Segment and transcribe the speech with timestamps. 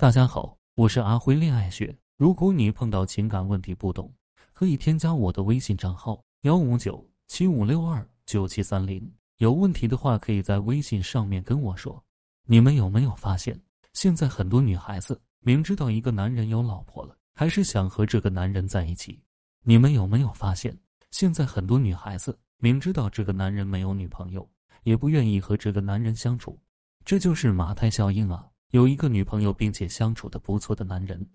[0.00, 1.94] 大家好，我是阿辉恋爱学。
[2.16, 4.10] 如果你碰到情感问题不懂，
[4.54, 9.12] 可以添加我的微信账号幺五九七五六二九七三零。
[9.36, 12.02] 有问题的话，可以在微信上面跟我说。
[12.46, 13.60] 你们有没有发现，
[13.92, 19.20] 现在很多女孩子明知道一个男人有老婆了，还是想和这个男人在一起？
[19.64, 20.74] 你们有没有发现，
[21.10, 24.48] 现在很多女孩子明知道这个男人没有女朋友，
[24.82, 26.58] 也不愿意和这个男人相处？
[27.04, 28.49] 这就是马太效应啊！
[28.70, 31.26] 有一个女朋友并且相处的不错的男人，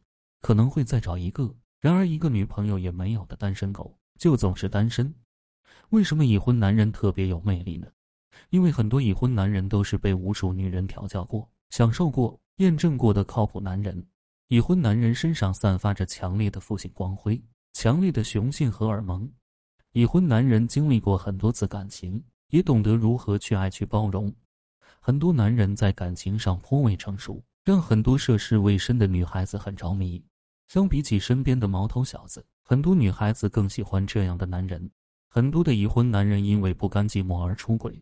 [0.42, 5.14] 可能会再找一个；然而一个女朋友也没有的单身狗，就总是单身。
[5.90, 7.88] 为什么已婚男人特别有魅力呢？
[8.52, 14.06] 因为很多已婚男人都是被无数女人调教过、享受过、验证过的靠谱男人。
[14.48, 17.42] 已婚男人身上散发着强烈的父性光辉、
[17.74, 19.30] 强烈的雄性荷尔蒙。
[19.92, 24.34] 已婚男人经历过很多次感情，也懂得如何去爱、去包容。
[25.08, 30.20] 很多男人在感情上颇为成熟，让很多涉世未深的女孩子很着迷。
[30.66, 34.90] 相比起身边的毛头小子，很多女孩子更喜欢这样的男人。
[35.30, 38.02] 很多的已婚男人因为不甘寂寞而出轨，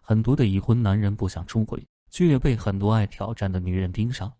[0.00, 4.32] 很多的已婚男人不想出轨，却也被很多爱挑战的女人盯上。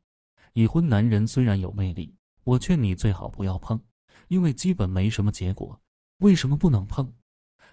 [0.52, 3.80] 已婚男人虽然有魅力，我劝你最好不要碰，
[4.26, 5.80] 因为基本没什么结果。
[6.18, 7.08] 为什么不能碰？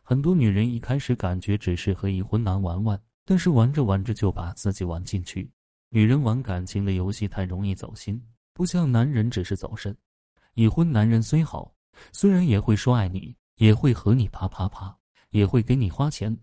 [0.04, 3.02] 很多女人一开始感觉只是和已婚男玩玩。
[3.26, 5.52] 但是玩着玩着就把自己玩进去，
[5.90, 8.22] 女人玩感情的游戏太容易走心，
[8.54, 9.96] 不像男人只是走肾。
[10.56, 11.74] 已婚男人虽好，
[12.12, 14.96] 虽然也会说爱你，也会和你啪啪啪，
[15.30, 16.36] 也会给你花钱，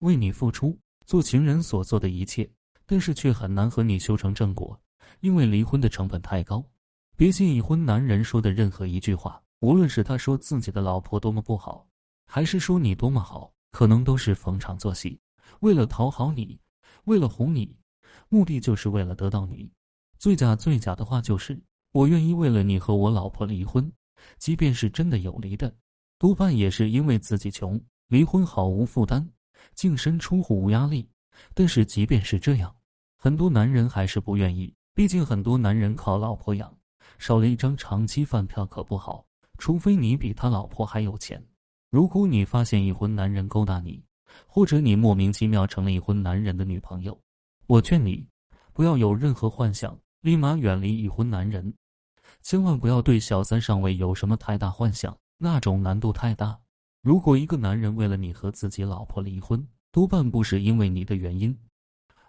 [0.00, 2.48] 为你付出，做情人所做的一切，
[2.84, 4.78] 但是却很难和你修成正果，
[5.20, 6.64] 因为离婚的成本太高。
[7.16, 11.88] 别信已婚男人说的任何一句话，无论是他说自己的老婆多么不好，
[12.26, 15.18] 还是说你多么好，可能都是逢场作戏。
[15.60, 16.58] 为了讨好你，
[17.04, 17.76] 为了哄你，
[18.28, 19.70] 目的就是为了得到你。
[20.18, 21.60] 最假最假的话就是
[21.92, 23.90] 我愿意为了你和我老婆离婚，
[24.38, 25.74] 即便是真的有离的，
[26.18, 29.26] 多半也是因为自己穷，离婚毫无负担，
[29.74, 31.08] 净身出户无压力。
[31.54, 32.74] 但是即便是这样，
[33.18, 36.74] 很多男人还是不愿意，毕竟很多男人靠老婆养，
[37.18, 39.26] 少了一张长期饭票可不好。
[39.58, 41.42] 除非你比他老婆还有钱。
[41.90, 44.02] 如果你发现已婚男人勾搭你，
[44.46, 47.18] 或者你莫名其妙成了已婚男人的女朋友，
[47.66, 48.26] 我劝你
[48.72, 51.72] 不要有任何幻想，立马远离已婚男人，
[52.42, 56.58] 千万不要对小三上位有什么太大幻想，那种难度太大。
[57.02, 61.56] 如果一个男人为了你和自己老婆离婚，多半不是因为你的原因，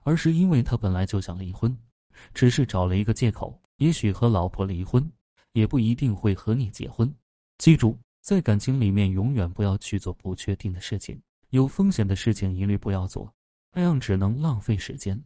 [0.03, 1.75] 而是因为他本来就想离婚，
[2.33, 3.59] 只是找了一个借口。
[3.77, 5.11] 也许和老婆离婚，
[5.53, 7.13] 也不一定会和你结婚。
[7.57, 11.21] 记住，在感情里面永远不要去做不确定的事情。
[11.49, 13.33] 有风险的事情一律不要做，
[13.73, 15.21] 那样只能浪费时间。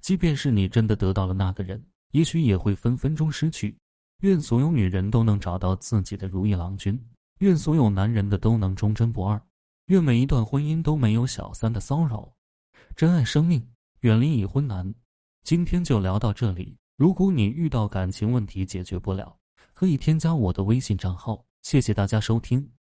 [0.00, 3.76] 即便是你真的得到了那个人，也许也会分分钟失去。
[4.20, 6.98] 愿所有女人都能找到自己的如意郎君，
[7.40, 9.40] 愿所有男人的都能忠贞不二，
[9.86, 12.32] 愿每一段婚姻都没有小三的骚扰。
[12.96, 13.62] 珍爱生命，
[14.00, 14.94] 远离已婚男。
[15.44, 16.76] 今天就聊到这里。
[16.96, 19.36] 如果你遇到感情问题解决不了，
[19.74, 21.44] 可以添加我的微信账号。
[21.62, 22.75] 谢谢大家收听。